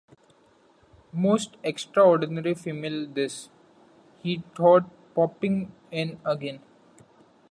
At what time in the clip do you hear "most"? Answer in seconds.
1.13-1.57